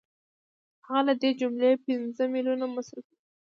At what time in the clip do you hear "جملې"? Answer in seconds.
1.39-1.71